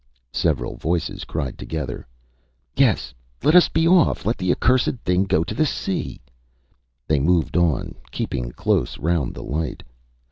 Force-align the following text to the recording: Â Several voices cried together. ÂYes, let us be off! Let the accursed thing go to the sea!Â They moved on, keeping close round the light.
Â 0.33 0.35
Several 0.35 0.77
voices 0.77 1.25
cried 1.25 1.59
together. 1.59 2.07
ÂYes, 2.75 3.13
let 3.43 3.53
us 3.53 3.69
be 3.69 3.87
off! 3.87 4.25
Let 4.25 4.39
the 4.39 4.51
accursed 4.51 4.95
thing 5.05 5.25
go 5.25 5.43
to 5.43 5.53
the 5.53 5.67
sea!Â 5.67 6.19
They 7.05 7.19
moved 7.19 7.55
on, 7.55 7.93
keeping 8.09 8.51
close 8.51 8.97
round 8.97 9.35
the 9.35 9.43
light. 9.43 9.83